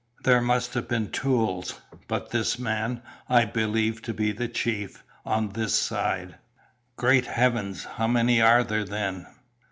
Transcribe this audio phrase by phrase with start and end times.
[0.23, 5.49] There must have been tools, but this man I believe to be the chief, on
[5.49, 6.37] this side."
[6.95, 7.83] "Great heavens!
[7.83, 9.27] How many are there, then?"